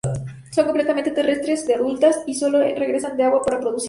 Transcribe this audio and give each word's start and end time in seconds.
Son 0.49 0.65
completamente 0.65 1.11
terrestres 1.11 1.67
de 1.67 1.75
adultas 1.75 2.23
y 2.25 2.33
sólo 2.33 2.57
regresan 2.59 3.11
al 3.11 3.21
agua 3.21 3.41
para 3.43 3.57
reproducirse. 3.57 3.79